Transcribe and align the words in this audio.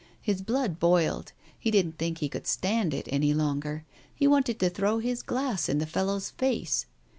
His 0.19 0.41
blood 0.41 0.79
boiled, 0.79 1.31
he 1.59 1.69
didn't 1.69 1.99
think 1.99 2.17
he 2.17 2.27
could 2.27 2.47
stand 2.47 2.91
it 2.91 3.07
any 3.11 3.35
longer, 3.35 3.85
he 4.15 4.25
wanted 4.25 4.59
to 4.61 4.69
throw 4.71 4.97
his 4.97 5.21
glass 5.21 5.69
in 5.69 5.77
the 5.77 5.85
fellow's 5.85 6.31
face. 6.31 6.87